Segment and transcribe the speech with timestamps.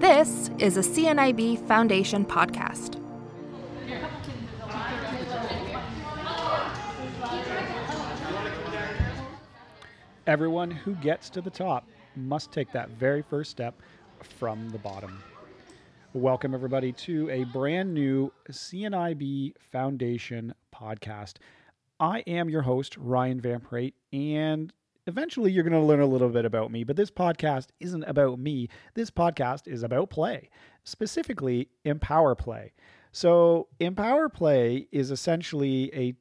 [0.00, 2.98] This is a CNIB Foundation podcast.
[10.26, 11.86] Everyone who gets to the top
[12.16, 13.82] must take that very first step
[14.22, 15.22] from the bottom.
[16.14, 21.34] Welcome, everybody, to a brand new CNIB Foundation podcast.
[22.00, 24.72] I am your host, Ryan Van Praet, and
[25.10, 28.38] eventually you're going to learn a little bit about me, but this podcast isn't about
[28.38, 28.68] me.
[28.94, 30.48] This podcast is about play,
[30.84, 32.72] specifically Empower Play.
[33.12, 36.14] So, Empower Play is essentially a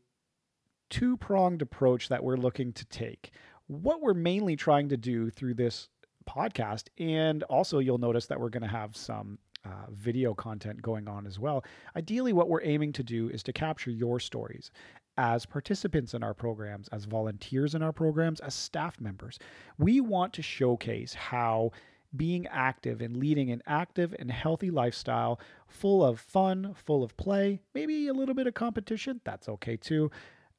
[0.90, 3.32] two pronged approach that we're looking to take.
[3.68, 5.88] What we're mainly trying to do through this
[6.28, 11.08] podcast, and also you'll notice that we're going to have some uh, video content going
[11.08, 11.64] on as well.
[11.96, 14.72] Ideally, what we're aiming to do is to capture your stories
[15.20, 19.38] as participants in our programs, as volunteers in our programs, as staff members.
[19.78, 21.72] We want to showcase how
[22.16, 27.60] being active and leading an active and healthy lifestyle full of fun, full of play,
[27.76, 30.10] maybe a little bit of competition, that's okay too.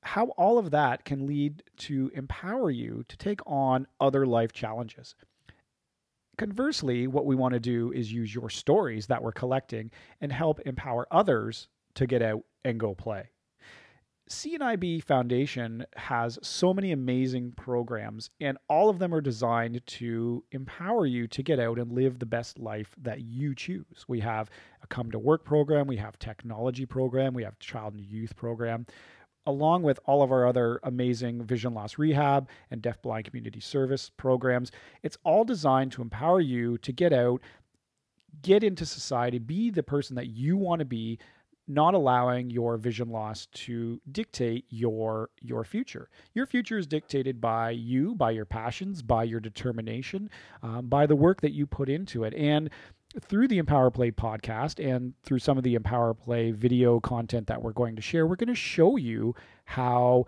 [0.02, 5.14] How all of that can lead to empower you to take on other life challenges.
[6.36, 10.60] Conversely, what we want to do is use your stories that we're collecting and help
[10.60, 13.30] empower others to get out and go play.
[14.30, 21.04] CNIB Foundation has so many amazing programs, and all of them are designed to empower
[21.04, 24.04] you to get out and live the best life that you choose.
[24.06, 24.48] We have
[24.84, 28.86] a come to work program, we have technology program, we have child and youth program,
[29.46, 34.70] along with all of our other amazing vision loss rehab and deafblind community service programs.
[35.02, 37.40] It's all designed to empower you to get out,
[38.42, 41.18] get into society, be the person that you want to be
[41.68, 46.08] not allowing your vision loss to dictate your your future.
[46.34, 50.30] Your future is dictated by you, by your passions, by your determination,
[50.62, 52.70] um, by the work that you put into it, and
[53.20, 57.62] through the Empower Play podcast and through some of the Empower Play video content that
[57.62, 60.26] we're going to share, we're going to show you how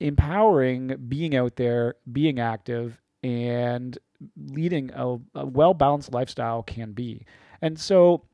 [0.00, 3.98] empowering being out there, being active, and
[4.36, 7.24] leading a, a well balanced lifestyle can be.
[7.60, 8.24] And so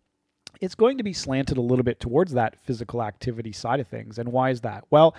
[0.61, 4.19] it's going to be slanted a little bit towards that physical activity side of things.
[4.19, 4.85] And why is that?
[4.91, 5.15] Well,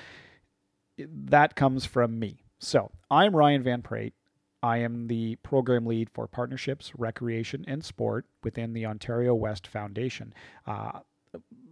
[0.98, 2.44] that comes from me.
[2.60, 4.14] So I'm Ryan Van Praet.
[4.62, 10.34] I am the program lead for partnerships, recreation, and sport within the Ontario West Foundation.
[10.68, 11.00] Uh,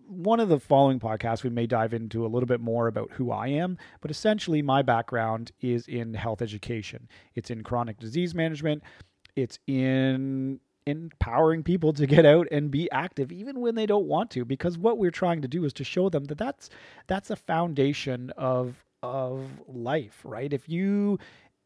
[0.08, 3.32] one of the following podcasts, we may dive into a little bit more about who
[3.32, 7.10] I am, but essentially, my background is in health education.
[7.36, 8.84] It's in chronic disease management,
[9.36, 14.32] it's in empowering people to get out and be active even when they don't want
[14.32, 16.70] to because what we're trying to do is to show them that that's
[17.08, 20.52] that's a foundation of of life right?
[20.54, 21.20] If you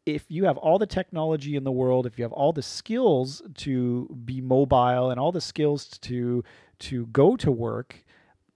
[0.04, 3.40] if you have all the technology in the world if you have all the skills
[3.54, 6.42] to be mobile and all the skills to
[6.80, 8.04] to go to work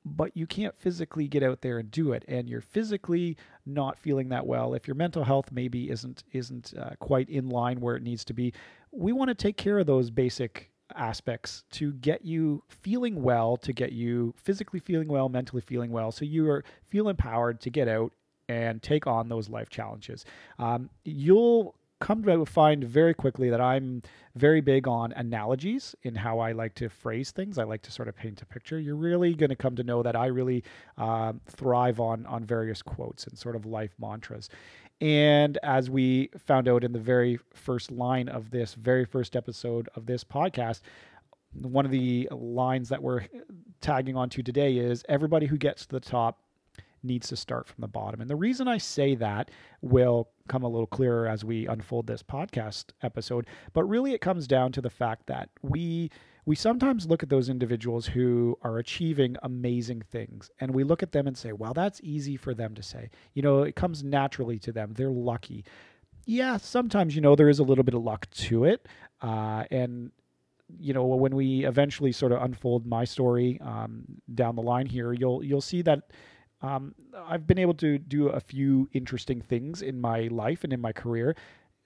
[0.04, 4.28] but you can't physically get out there and do it and you're physically not feeling
[4.28, 8.02] that well if your mental health maybe isn't isn't uh, quite in line where it
[8.02, 8.52] needs to be
[8.96, 13.72] we want to take care of those basic aspects to get you feeling well to
[13.72, 17.88] get you physically feeling well mentally feeling well so you are feel empowered to get
[17.88, 18.12] out
[18.48, 20.24] and take on those life challenges
[20.58, 24.02] um, you'll come to find very quickly that I'm
[24.34, 27.58] very big on analogies in how I like to phrase things.
[27.58, 28.78] I like to sort of paint a picture.
[28.78, 30.62] You're really going to come to know that I really
[30.98, 34.50] uh, thrive on on various quotes and sort of life mantras.
[35.00, 39.88] And as we found out in the very first line of this very first episode
[39.94, 40.80] of this podcast,
[41.52, 43.26] one of the lines that we're
[43.80, 46.40] tagging onto today is everybody who gets to the top
[47.02, 48.20] needs to start from the bottom.
[48.20, 52.22] And the reason I say that will come a little clearer as we unfold this
[52.22, 56.10] podcast episode, but really it comes down to the fact that we
[56.46, 61.10] we sometimes look at those individuals who are achieving amazing things and we look at
[61.10, 63.10] them and say, well, that's easy for them to say.
[63.34, 64.94] You know, it comes naturally to them.
[64.94, 65.64] They're lucky.
[66.24, 68.86] Yeah, sometimes, you know, there is a little bit of luck to it.
[69.20, 70.12] Uh, and,
[70.78, 75.12] you know, when we eventually sort of unfold my story um, down the line here,
[75.12, 76.10] you'll you'll see that
[76.62, 80.80] um, I've been able to do a few interesting things in my life and in
[80.80, 81.36] my career.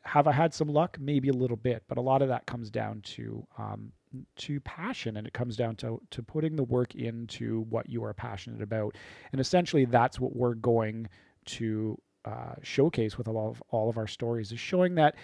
[0.03, 0.97] Have I had some luck?
[0.99, 3.93] Maybe a little bit, but a lot of that comes down to um,
[4.37, 8.15] to passion, and it comes down to to putting the work into what you are
[8.15, 8.97] passionate about,
[9.33, 11.09] and essentially that's what we're going
[11.47, 15.15] to uh, showcase with all of all of our stories is showing that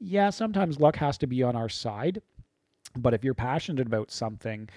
[0.00, 2.22] yeah, sometimes luck has to be on our side,
[2.96, 4.68] but if you're passionate about something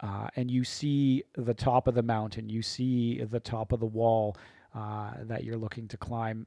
[0.00, 3.86] uh, and you see the top of the mountain, you see the top of the
[3.86, 4.36] wall
[4.74, 6.46] uh, that you're looking to climb,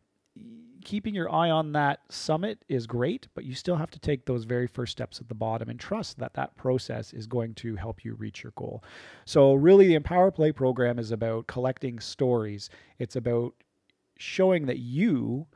[0.83, 4.45] keeping your eye on that summit is great, but you still have to take those
[4.45, 8.03] very first steps at the bottom and trust that that process is going to help
[8.03, 8.83] you reach your goal.
[9.25, 13.53] So, really, the Empower Play program is about collecting stories, it's about
[14.17, 15.47] showing that you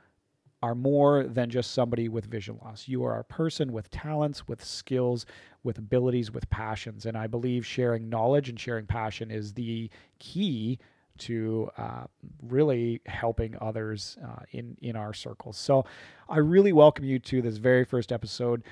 [0.61, 2.87] are more than just somebody with vision loss.
[2.87, 5.25] You are a person with talents, with skills,
[5.61, 7.05] with abilities, with passions.
[7.05, 9.89] And I believe sharing knowledge and sharing passion is the
[10.19, 10.79] key
[11.19, 12.03] to uh,
[12.41, 15.57] really helping others uh, in in our circles.
[15.57, 15.85] So
[16.29, 18.63] I really welcome you to this very first episode.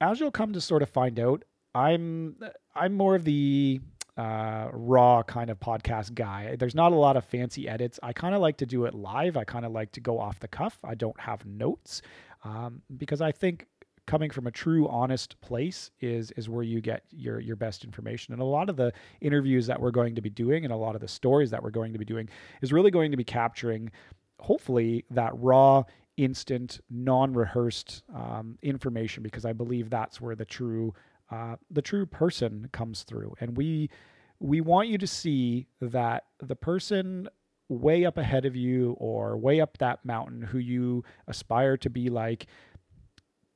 [0.00, 1.44] As you'll come to sort of find out,
[1.74, 2.36] I'm
[2.74, 3.80] I'm more of the
[4.16, 6.56] uh, raw kind of podcast guy.
[6.58, 8.00] There's not a lot of fancy edits.
[8.02, 9.36] I kind of like to do it live.
[9.36, 10.78] I kind of like to go off the cuff.
[10.82, 12.02] I don't have notes
[12.44, 13.66] um, because I think
[14.06, 18.32] coming from a true honest place is is where you get your your best information.
[18.32, 20.94] And a lot of the interviews that we're going to be doing and a lot
[20.94, 22.28] of the stories that we're going to be doing
[22.62, 23.90] is really going to be capturing
[24.38, 25.82] hopefully that raw
[26.16, 30.94] instant non-rehearsed um, information because i believe that's where the true
[31.30, 33.34] uh, the true person comes through.
[33.40, 33.90] And we
[34.38, 37.28] we want you to see that the person
[37.68, 42.08] way up ahead of you or way up that mountain who you aspire to be
[42.08, 42.46] like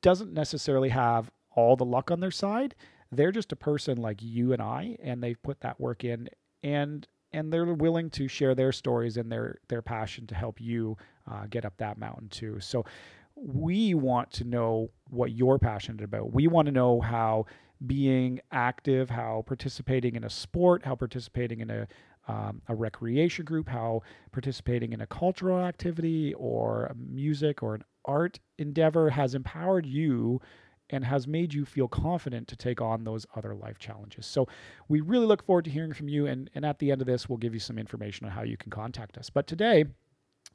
[0.02, 2.75] doesn't necessarily have all the luck on their side.
[3.12, 6.29] They're just a person like you and I, and they've put that work in,
[6.62, 10.97] and and they're willing to share their stories and their their passion to help you
[11.31, 12.58] uh, get up that mountain too.
[12.61, 12.85] So
[13.37, 16.32] we want to know what you're passionate about.
[16.32, 17.46] We want to know how
[17.87, 21.87] being active, how participating in a sport, how participating in a
[22.29, 28.41] um, a recreation group, how participating in a cultural activity or music or an art
[28.58, 30.41] endeavor has empowered you
[30.91, 34.26] and has made you feel confident to take on those other life challenges.
[34.26, 34.49] So
[34.88, 36.26] we really look forward to hearing from you.
[36.26, 38.56] And, and at the end of this, we'll give you some information on how you
[38.56, 39.31] can contact us.
[39.31, 39.85] But today,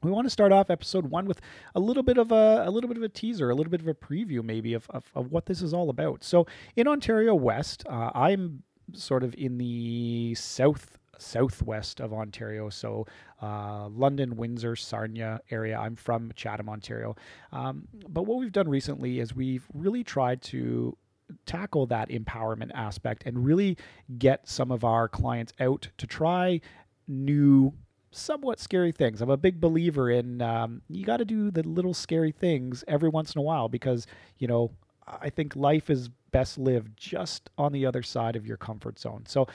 [0.02, 1.40] we want to start off episode one with
[1.74, 3.88] a little bit of a, a little bit of a teaser, a little bit of
[3.88, 6.22] a preview, maybe of, of, of what this is all about.
[6.22, 6.46] So
[6.76, 12.68] in Ontario West, uh, I'm sort of in the south southwest of Ontario.
[12.68, 13.06] So,
[13.42, 15.78] uh, London, Windsor, Sarnia area.
[15.78, 17.16] I'm from Chatham, Ontario.
[17.52, 20.96] Um, but what we've done recently is we've really tried to
[21.44, 23.76] tackle that empowerment aspect and really
[24.18, 26.60] get some of our clients out to try
[27.08, 27.72] new
[28.10, 29.20] somewhat scary things.
[29.20, 33.08] I'm a big believer in um, you got to do the little scary things every
[33.08, 34.06] once in a while because,
[34.38, 34.70] you know,
[35.06, 39.24] I think life is best lived just on the other side of your comfort zone.
[39.26, 39.46] So,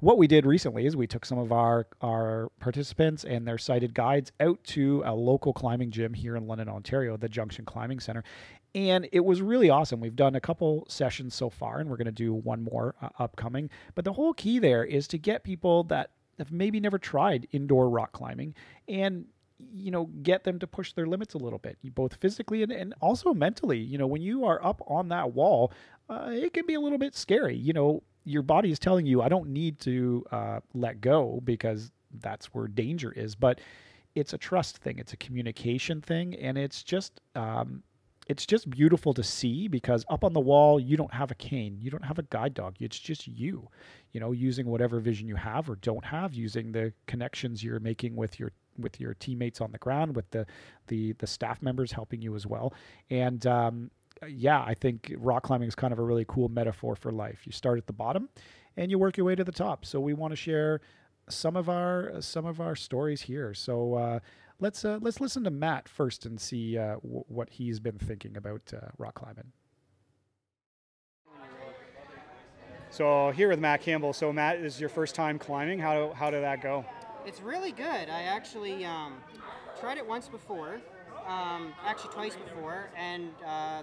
[0.00, 3.94] what we did recently is we took some of our our participants and their sighted
[3.94, 8.22] guides out to a local climbing gym here in London, Ontario, the Junction Climbing Center,
[8.74, 10.00] and it was really awesome.
[10.00, 13.08] We've done a couple sessions so far, and we're going to do one more uh,
[13.18, 13.70] upcoming.
[13.94, 17.88] But the whole key there is to get people that have maybe never tried indoor
[17.88, 18.54] rock climbing
[18.88, 19.24] and
[19.72, 22.92] you know get them to push their limits a little bit both physically and, and
[23.00, 25.72] also mentally you know when you are up on that wall
[26.10, 29.22] uh, it can be a little bit scary you know your body is telling you,
[29.22, 33.34] I don't need to uh, let go because that's where danger is.
[33.34, 33.60] But
[34.14, 37.82] it's a trust thing, it's a communication thing, and it's just um,
[38.26, 41.78] it's just beautiful to see because up on the wall you don't have a cane,
[41.80, 42.74] you don't have a guide dog.
[42.80, 43.68] It's just you,
[44.12, 48.16] you know, using whatever vision you have or don't have, using the connections you're making
[48.16, 50.46] with your with your teammates on the ground, with the
[50.88, 52.74] the the staff members helping you as well,
[53.08, 53.90] and um,
[54.26, 57.40] yeah, I think rock climbing is kind of a really cool metaphor for life.
[57.44, 58.28] You start at the bottom
[58.76, 59.84] and you work your way to the top.
[59.84, 60.80] So we want to share
[61.28, 63.52] some of our some of our stories here.
[63.54, 64.18] So uh,
[64.60, 68.36] let's uh, let's listen to Matt first and see uh, w- what he's been thinking
[68.36, 69.52] about uh, rock climbing.
[72.90, 74.12] So here with Matt Campbell.
[74.12, 75.78] So Matt, this is your first time climbing.
[75.78, 76.84] How how did that go?
[77.26, 78.08] It's really good.
[78.08, 79.14] I actually um,
[79.80, 80.80] tried it once before,
[81.26, 83.82] um, actually twice before, and uh,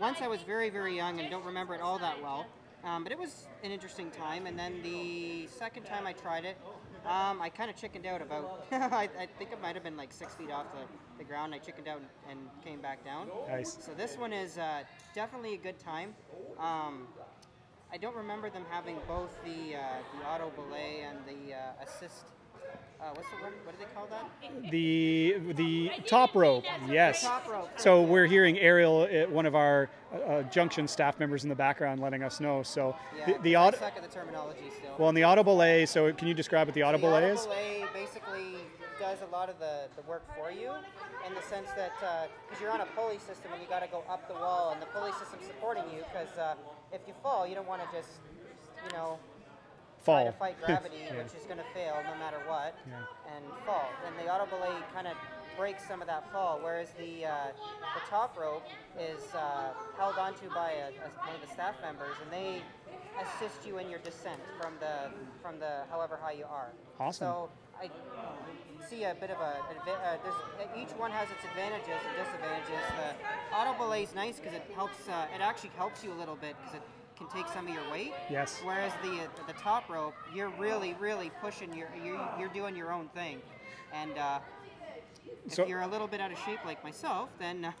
[0.00, 2.46] once I was very, very young and don't remember it all that well.
[2.84, 4.46] Um, but it was an interesting time.
[4.46, 6.56] And then the second time I tried it,
[7.04, 10.12] um, I kind of chickened out about, I, I, think it might have been like
[10.12, 11.54] six feet off the, the ground.
[11.54, 13.28] I chickened out and, and came back down.
[13.48, 13.78] Nice.
[13.80, 14.82] So this one is uh,
[15.14, 16.14] definitely a good time.
[16.58, 17.08] Um,
[17.92, 19.82] I don't remember them having both the, uh,
[20.18, 22.24] the auto belay and the uh, assist
[23.00, 23.52] uh, what's the word?
[23.64, 24.70] What do they call that?
[24.70, 26.64] The the top rope.
[26.88, 27.22] Yes.
[27.22, 27.68] Top rope.
[27.76, 32.00] So we're hearing Ariel, one of our uh, uh, junction staff members in the background,
[32.00, 32.62] letting us know.
[32.62, 33.78] So yeah, the, the auto.
[33.78, 34.94] suck at the terminology still.
[34.98, 35.86] Well, in the auto belay.
[35.86, 37.48] So can you describe what the auto the auto is?
[37.92, 38.56] basically
[38.98, 40.72] does a lot of the, the work for you
[41.26, 43.88] in the sense that because uh, you're on a pulley system and you got to
[43.88, 46.54] go up the wall and the pulley system's supporting you because uh,
[46.92, 48.20] if you fall you don't want to just
[48.86, 49.18] you know
[50.06, 50.22] fall.
[50.22, 51.18] try to fight gravity, yeah.
[51.18, 53.02] which is going to fail no matter what, yeah.
[53.34, 53.90] and fall.
[54.06, 55.16] And the auto belay kind of
[55.58, 56.60] breaks some of that fall.
[56.62, 57.50] Whereas the uh,
[57.98, 58.64] the top rope
[58.98, 62.62] is uh, held onto by a, a, one of the staff members, and they
[63.20, 65.10] assist you in your descent from the
[65.42, 66.70] from the however high you are.
[67.00, 67.26] Awesome.
[67.26, 67.90] So I
[68.88, 72.82] see a bit of a uh, each one has its advantages and disadvantages.
[72.96, 75.08] The auto belay is nice because it helps.
[75.08, 76.82] Uh, it actually helps you a little bit because it
[77.16, 78.12] can take some of your weight.
[78.30, 78.60] Yes.
[78.62, 82.92] Whereas the uh, the top rope, you're really really pushing your you're, you're doing your
[82.92, 83.40] own thing,
[83.92, 84.38] and uh,
[85.46, 87.62] if So- you're a little bit out of shape like myself, then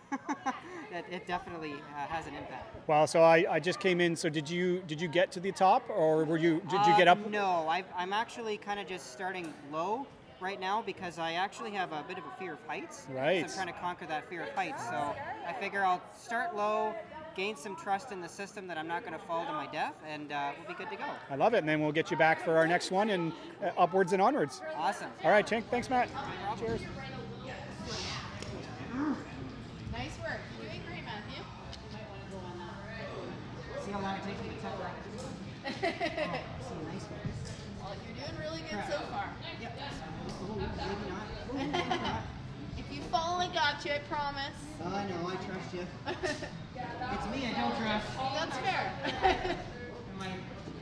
[0.92, 2.88] that it definitely uh, has an impact.
[2.88, 4.16] Well, so I, I just came in.
[4.16, 7.08] So did you did you get to the top, or were you did you get
[7.08, 7.30] Uh, up?
[7.30, 10.06] No, i I'm actually kind of just starting low
[10.40, 13.06] right now because I actually have a bit of a fear of heights.
[13.10, 13.40] Right.
[13.50, 14.84] So I'm trying to conquer that fear of heights.
[14.84, 15.14] So
[15.48, 16.94] I figure I'll start low,
[17.36, 19.94] gain some trust in the system that I'm not going to fall to my death,
[20.08, 21.04] and uh, we'll be good to go.
[21.30, 23.70] I love it, and then we'll get you back for our next one and uh,
[23.76, 24.62] upwards and onwards.
[24.74, 25.10] Awesome.
[25.22, 25.64] All right, Chink.
[25.70, 26.08] Thanks, Matt.
[26.58, 26.80] Cheers.
[29.92, 30.40] Nice work.
[30.58, 31.44] You're doing great, Matthew.
[33.84, 34.94] See how long it takes me to tuck that.
[36.66, 37.36] Some nice ones.
[37.82, 39.28] Well, you're doing really good so far.
[39.60, 39.78] Yep.
[40.40, 41.26] Oh, maybe not.
[41.50, 42.22] Oh, maybe not.
[42.78, 42.90] If
[43.52, 43.92] you I got you.
[43.92, 44.54] I promise.
[44.84, 45.28] Oh, I know.
[45.28, 45.86] I trust you.
[47.12, 47.46] It's me.
[47.46, 48.06] I don't trust.
[48.34, 48.92] That's fair.
[50.10, 50.30] And my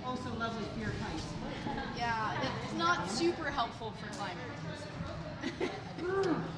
[0.06, 1.24] also lovely fear of heights.
[1.98, 5.70] yeah, it's not super helpful for climbing.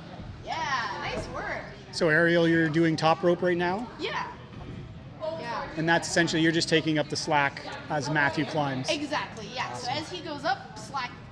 [0.44, 1.62] yeah, nice work.
[1.92, 4.26] So Ariel, you're doing top rope right now, Yeah.
[5.40, 5.66] Yeah.
[5.76, 8.90] and that's essentially you're just taking up the slack as Matthew climbs.
[8.90, 9.72] Exactly, yeah.
[9.74, 10.85] So as he goes up, slack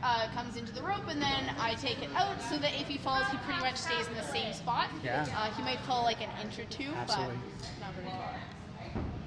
[0.04, 2.99] uh, comes into the rope, and then I take it out so that if he
[2.99, 4.88] falls, he pretty much stays in the same spot.
[5.02, 5.26] Yeah.
[5.34, 7.37] Uh, he might fall like an inch or two, Absolutely.
[7.58, 8.37] but not very far.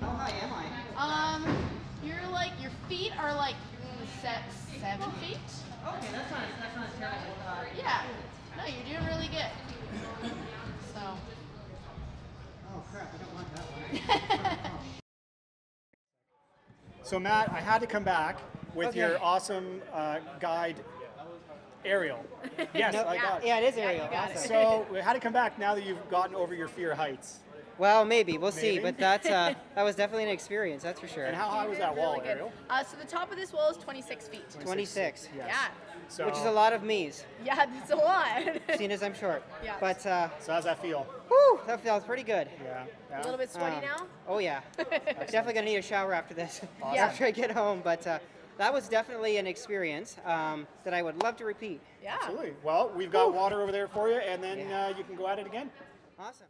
[0.01, 1.35] How high am I?
[1.35, 1.57] Um,
[2.03, 3.55] you're like your feet are like
[4.21, 4.43] set
[4.79, 5.37] seven feet.
[5.87, 7.33] Okay, that's not that's not terrible.
[7.47, 8.03] Uh, Yeah.
[8.55, 10.31] No, you're doing really good.
[10.93, 11.01] So.
[12.73, 13.13] oh crap!
[13.13, 14.71] I don't want that one.
[17.03, 18.41] So Matt, I had to come back
[18.77, 18.99] with Okay.
[18.99, 20.77] your awesome uh, guide,
[21.83, 22.23] Ariel.
[22.73, 23.47] Yes, No, I got it.
[23.47, 24.05] yeah, it is Ariel.
[24.05, 24.37] you got it.
[24.39, 27.39] So we had to come back now that you've gotten over your fear heights.
[27.79, 30.81] Well, maybe we'll see, but that's uh, that was definitely an experience.
[30.83, 31.25] That's for sure.
[31.25, 32.31] And how high was that wall, Really good.
[32.37, 32.51] Ariel?
[32.69, 34.45] Uh, so the top of this wall is 26 feet.
[34.61, 35.45] 26, Yes.
[35.47, 35.57] Yeah.
[36.09, 38.41] So, which is a lot of me's, Yeah, that's a lot.
[38.77, 39.43] seeing as I'm short.
[39.63, 39.75] Yeah.
[39.79, 41.03] But uh, So how's that feel?
[41.27, 42.47] whew, that feels pretty good.
[42.63, 42.85] Yeah.
[43.09, 43.17] yeah.
[43.17, 44.05] a little bit sweaty Um, now.
[44.27, 46.61] Oh yeah, definitely gonna need a shower after this.
[46.93, 47.05] Yeah.
[47.07, 48.19] After I get home, but uh,
[48.57, 51.81] that was definitely an experience um, that I would love to repeat.
[52.03, 52.15] Yeah.
[52.15, 52.53] Absolutely.
[52.63, 54.87] Well, we've got water over there for you, and then Yeah.
[54.87, 55.69] uh, you can go at it again.
[56.19, 56.47] Awesome.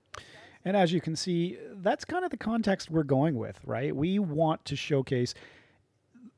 [0.65, 3.95] And as you can see, that's kind of the context we're going with, right?
[3.95, 5.33] We want to showcase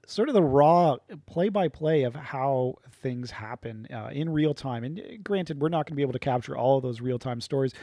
[0.05, 0.97] sort of the raw
[1.27, 4.83] play by play of how things happen uh, in real time.
[4.83, 7.19] And uh, granted, we're not going to be able to capture all of those real
[7.19, 7.73] time stories,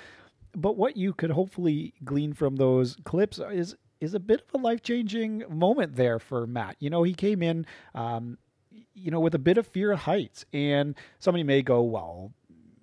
[0.54, 4.62] but what you could hopefully glean from those clips is is a bit of a
[4.62, 6.76] life changing moment there for Matt.
[6.78, 7.66] You know, he came in.
[7.94, 8.38] Um,
[8.94, 12.32] you know, with a bit of fear of heights, and somebody may go, "Well,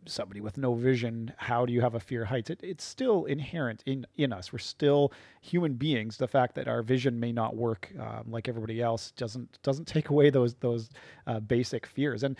[0.05, 2.49] somebody with no vision, how do you have a fear of heights?
[2.49, 4.51] It, it's still inherent in, in us.
[4.51, 6.17] We're still human beings.
[6.17, 10.09] The fact that our vision may not work um, like everybody else doesn't doesn't take
[10.09, 10.89] away those those
[11.27, 12.23] uh, basic fears.
[12.23, 12.37] And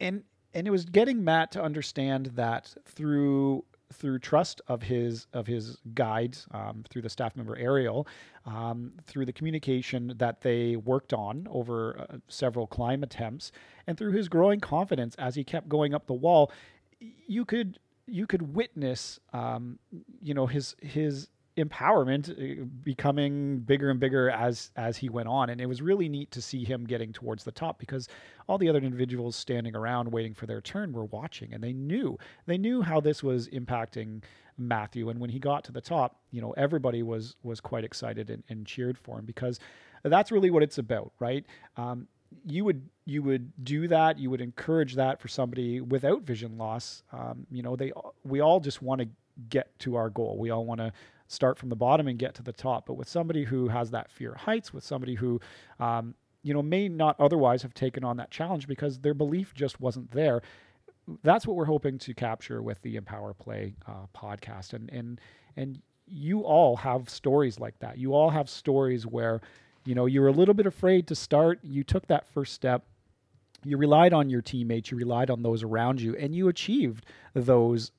[0.00, 0.22] and
[0.54, 5.78] and it was getting Matt to understand that through through trust of his of his
[5.94, 8.06] guides, um, through the staff member Ariel,
[8.46, 13.52] um, through the communication that they worked on over uh, several climb attempts,
[13.86, 16.50] and through his growing confidence as he kept going up the wall,
[17.00, 19.78] you could you could witness, um,
[20.20, 25.50] you know, his his empowerment uh, becoming bigger and bigger as as he went on.
[25.50, 28.08] And it was really neat to see him getting towards the top because
[28.48, 32.18] all the other individuals standing around waiting for their turn were watching and they knew
[32.46, 34.22] they knew how this was impacting
[34.56, 35.10] Matthew.
[35.10, 38.42] And when he got to the top you know everybody was was quite excited and,
[38.48, 39.60] and cheered for him because
[40.04, 41.44] that's really what it's about right?
[41.76, 42.08] Um,
[42.46, 47.02] you would you would do that you would encourage that for somebody without vision loss.
[47.12, 47.92] Um, you know they
[48.24, 49.08] we all just want to
[49.48, 50.38] get to our goal.
[50.38, 50.92] We all want to
[51.32, 52.86] start from the bottom and get to the top.
[52.86, 55.40] But with somebody who has that fear of heights with somebody who
[55.80, 59.80] um, you know may not otherwise have taken on that challenge because their belief just
[59.80, 60.42] wasn't there
[61.22, 64.72] that's what we're hoping to capture with the empower play uh, podcast.
[64.72, 65.20] And and
[65.56, 67.98] and you all have stories like that.
[67.98, 69.40] You all have stories where
[69.84, 71.58] you know you were a little bit afraid to start.
[71.62, 72.84] You took that first step.
[73.64, 74.90] You relied on your teammates.
[74.90, 76.16] You relied on those around you.
[76.16, 77.92] And you achieved those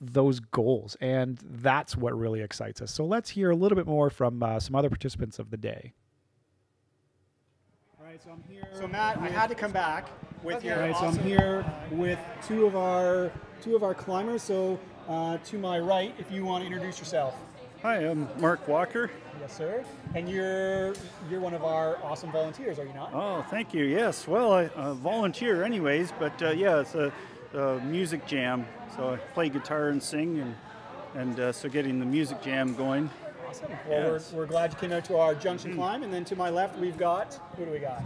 [0.00, 4.10] those goals and that's what really excites us so let's hear a little bit more
[4.10, 5.92] from uh, some other participants of the day
[7.98, 8.68] All right, so I'm here.
[8.74, 10.08] so matt i had to come back
[10.42, 10.66] with Okay.
[10.68, 14.42] your All right, so I'm here with two of our two of our climbers.
[14.42, 14.78] So
[15.08, 17.34] uh, to my right, if you want to introduce yourself.
[17.80, 19.10] Hi, I'm Mark Walker.
[19.40, 19.84] Yes, sir.
[20.14, 20.92] And you're
[21.30, 23.10] you're one of our awesome volunteers, are you not?
[23.14, 23.84] Oh, thank you.
[23.84, 24.28] Yes.
[24.28, 27.10] Well, I uh, volunteer anyways, but uh, yeah, it's a,
[27.54, 28.66] a, music jam.
[28.96, 30.54] So I play guitar and sing, and
[31.14, 33.10] and uh, so getting the music jam going.
[33.48, 33.70] Awesome.
[33.88, 34.32] Well, yes.
[34.32, 35.76] we're, we're glad you came out to our junction mm.
[35.76, 38.02] climb, and then to my left we've got who do we got?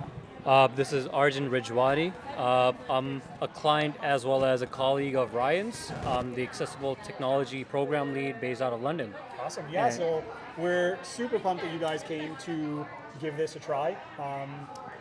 [0.46, 2.12] Uh, this is Arjun Rijwani.
[2.36, 5.92] Uh, I'm a client as well as a colleague of Ryan's.
[6.06, 9.12] I'm the Accessible Technology Program Lead based out of London.
[9.42, 9.66] Awesome.
[9.70, 10.24] Yeah, and so
[10.56, 12.86] we're super pumped that you guys came to
[13.20, 13.96] give this a try.
[14.18, 14.48] Um,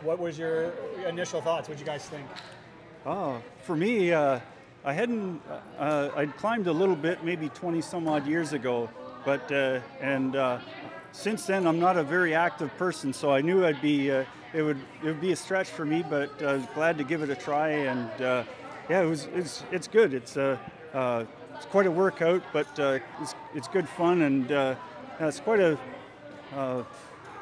[0.02, 0.72] what was your
[1.06, 1.68] initial thoughts?
[1.68, 2.26] What did you guys think?
[3.06, 4.40] Oh, for me, uh,
[4.84, 5.40] I hadn't.
[5.78, 8.90] Uh, I'd climbed a little bit, maybe 20 some odd years ago,
[9.24, 10.58] but uh, and uh,
[11.12, 14.10] since then I'm not a very active person, so I knew I'd be.
[14.10, 14.24] Uh,
[14.54, 17.22] it would it would be a stretch for me, but I was glad to give
[17.22, 18.44] it a try, and uh,
[18.88, 20.12] yeah, it was it's it's good.
[20.12, 20.58] It's a
[21.54, 22.66] it's quite a workout, but
[23.20, 24.50] it's it's good fun and
[25.20, 25.78] it's quite a
[26.54, 26.82] uh,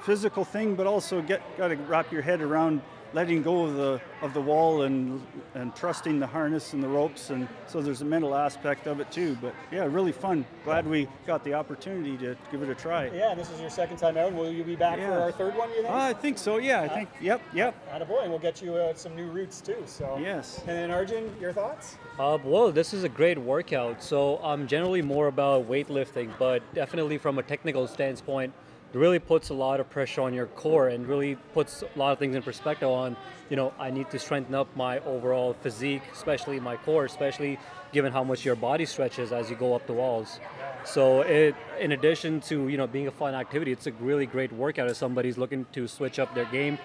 [0.02, 2.82] physical thing, but also get got to wrap your head around
[3.16, 5.22] letting go of the of the wall and
[5.54, 9.10] and trusting the harness and the ropes, and so there's a mental aspect of it
[9.10, 9.36] too.
[9.40, 10.44] But yeah, really fun.
[10.64, 13.06] Glad we got the opportunity to give it a try.
[13.06, 14.34] Yeah, and this is your second time out.
[14.34, 15.08] Will you be back yeah.
[15.08, 15.70] for our third one?
[15.70, 15.88] You think?
[15.88, 16.58] Uh, I think so.
[16.58, 17.08] Yeah, I think.
[17.22, 17.74] Yep, yep.
[17.90, 19.82] out of boy, and we'll get you uh, some new routes too.
[19.86, 20.58] So yes.
[20.66, 21.96] And then Arjun, your thoughts?
[22.18, 24.02] Uh, well, this is a great workout.
[24.02, 29.50] So I'm generally more about weightlifting, but definitely from a technical standpoint it really puts
[29.50, 32.42] a lot of pressure on your core and really puts a lot of things in
[32.42, 33.16] perspective on,
[33.50, 37.58] you know, I need to strengthen up my overall physique, especially my core, especially
[37.92, 40.40] given how much your body stretches as you go up the walls.
[40.84, 44.52] So it, in addition to, you know, being a fun activity, it's a really great
[44.52, 46.78] workout if somebody's looking to switch up their game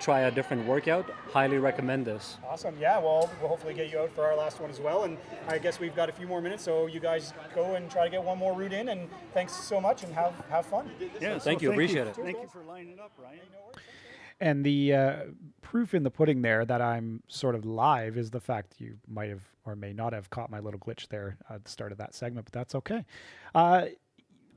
[0.00, 2.38] try a different workout, highly recommend this.
[2.46, 2.76] Awesome.
[2.80, 5.04] Yeah, well, we'll hopefully get you out for our last one as well.
[5.04, 8.04] And I guess we've got a few more minutes, so you guys go and try
[8.04, 8.88] to get one more route in.
[8.88, 10.90] And thanks so much and have, have fun.
[11.20, 11.72] Yeah, thank you.
[11.72, 12.10] Appreciate you.
[12.10, 12.16] it.
[12.16, 13.40] Thank you for lining up, Ryan.
[14.40, 15.16] And the uh,
[15.62, 19.30] proof in the pudding there that I'm sort of live is the fact you might
[19.30, 22.14] have or may not have caught my little glitch there at the start of that
[22.14, 23.04] segment, but that's okay.
[23.54, 23.86] Uh,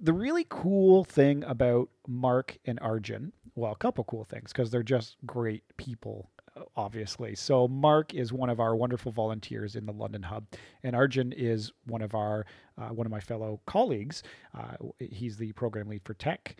[0.02, 4.84] the really cool thing about Mark and Arjun well, a couple cool things because they're
[4.84, 7.36] just great people, uh, obviously.
[7.36, 10.46] So, Mark is one of our wonderful volunteers in the London Hub,
[10.84, 12.46] and Arjun is one of our
[12.78, 14.24] uh, one of my fellow colleagues.
[14.58, 16.56] Uh, he's the program lead for tech,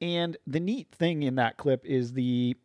[0.00, 2.56] and the neat thing in that clip is the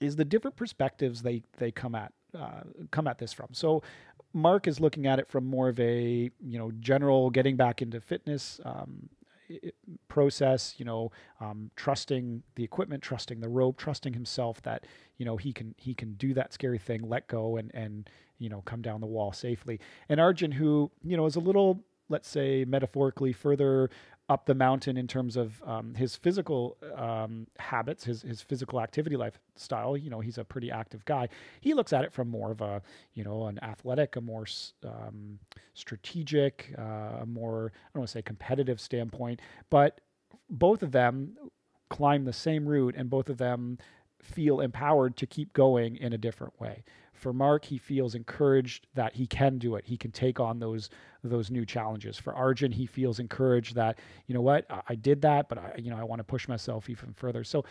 [0.00, 3.48] is the different perspectives they they come at uh, come at this from.
[3.52, 3.82] So.
[4.32, 8.02] Mark is looking at it from more of a you know general getting back into
[8.02, 9.08] fitness, um,
[10.16, 14.86] process, you know, um, trusting the equipment, trusting the rope, trusting himself that
[15.18, 18.48] you know he can he can do that scary thing, let go, and and you
[18.48, 19.78] know come down the wall safely.
[20.08, 23.90] And Arjun, who you know is a little let's say metaphorically further
[24.28, 29.16] up the mountain in terms of um, his physical um, habits, his his physical activity
[29.16, 29.96] lifestyle.
[29.96, 31.28] You know, he's a pretty active guy.
[31.60, 32.82] He looks at it from more of a
[33.14, 34.46] you know an athletic, a more
[34.84, 35.38] um,
[35.74, 39.40] strategic, uh, a more I don't want to say competitive standpoint.
[39.70, 40.00] But
[40.48, 41.36] both of them
[41.88, 43.78] climb the same route, and both of them
[44.20, 46.84] feel empowered to keep going in a different way.
[47.12, 49.86] For Mark, he feels encouraged that he can do it.
[49.86, 50.90] He can take on those
[51.24, 52.18] those new challenges.
[52.18, 55.74] For Arjun, he feels encouraged that you know what I, I did that, but I
[55.78, 57.42] you know I want to push myself even further.
[57.42, 57.64] So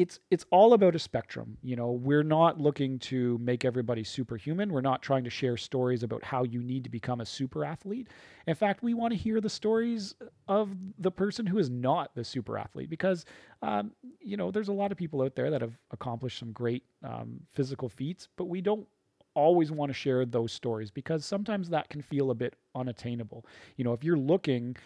[0.00, 1.58] it's it's all about a spectrum.
[1.62, 4.72] You know, we're not looking to make everybody superhuman.
[4.72, 8.08] We're not trying to share stories about how you need to become a super athlete.
[8.46, 10.14] In fact, we want to hear the stories
[10.48, 13.26] of the person who is not the super athlete because
[13.60, 16.82] um, you know there's a lot of people out there that have accomplished some great
[17.04, 18.86] um, physical feats, but we don't
[19.34, 23.44] always want to share those stories because sometimes that can feel a bit unattainable.
[23.76, 24.76] You know, if you're looking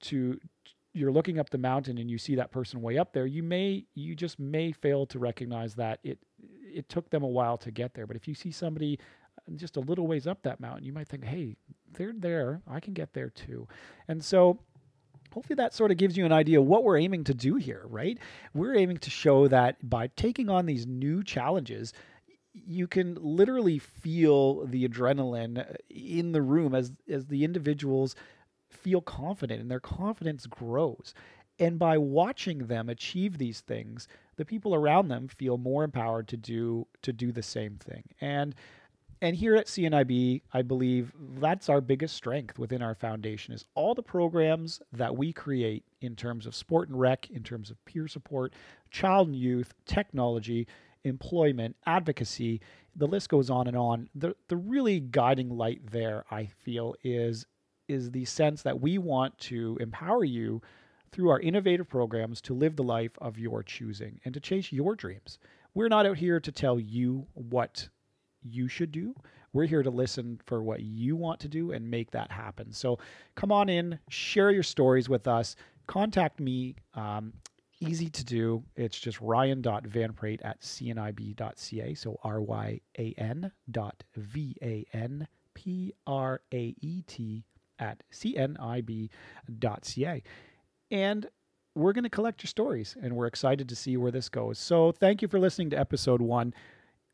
[0.00, 0.40] to
[0.96, 3.84] you're looking up the mountain and you see that person way up there, you may
[3.94, 6.18] you just may fail to recognize that it
[6.62, 8.06] it took them a while to get there.
[8.06, 8.98] But if you see somebody
[9.38, 11.56] uh, just a little ways up that mountain, you might think, "Hey,
[11.92, 12.62] they're there.
[12.66, 13.68] I can get there too."
[14.08, 14.58] And so
[15.32, 18.18] hopefully that sort of gives you an idea what we're aiming to do here, right?
[18.54, 21.92] We're aiming to show that by taking on these new challenges,
[22.54, 28.16] you can literally feel the adrenaline uh, in the room as as the individuals
[28.70, 31.14] feel confident and their confidence grows.
[31.58, 36.36] And by watching them achieve these things, the people around them feel more empowered to
[36.36, 38.04] do to do the same thing.
[38.20, 38.54] And
[39.22, 43.94] and here at CNIB, I believe that's our biggest strength within our foundation is all
[43.94, 48.08] the programs that we create in terms of sport and rec, in terms of peer
[48.08, 48.52] support,
[48.90, 50.66] child and youth, technology,
[51.04, 52.60] employment, advocacy,
[52.94, 54.10] the list goes on and on.
[54.14, 57.46] The the really guiding light there, I feel, is
[57.88, 60.62] is the sense that we want to empower you
[61.12, 64.94] through our innovative programs to live the life of your choosing and to chase your
[64.94, 65.38] dreams.
[65.74, 67.88] We're not out here to tell you what
[68.42, 69.14] you should do.
[69.52, 72.72] We're here to listen for what you want to do and make that happen.
[72.72, 72.98] So
[73.34, 75.56] come on in, share your stories with us.
[75.86, 76.76] Contact me.
[76.94, 77.32] Um,
[77.80, 78.64] easy to do.
[78.74, 81.94] It's just ryan.vanpraet at cnib.ca.
[81.94, 87.44] So R Y A N dot V A N P R A E T
[87.78, 89.10] at cnib.ca.
[90.90, 91.26] And
[91.74, 94.58] we're going to collect your stories and we're excited to see where this goes.
[94.58, 96.54] So thank you for listening to episode one.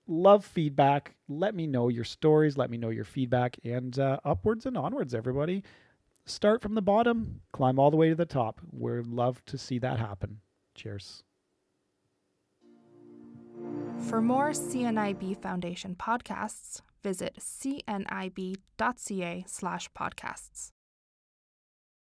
[0.07, 1.15] Love feedback.
[1.29, 2.57] Let me know your stories.
[2.57, 5.65] Let me know your feedback and uh, upwards and onwards, everybody.
[6.25, 8.61] Start from the bottom, climb all the way to the top.
[8.71, 10.39] We'd love to see that happen.
[10.75, 11.25] Cheers.
[14.09, 18.55] For more CNIB Foundation podcasts, visit cnib.ca
[19.47, 20.69] slash podcasts.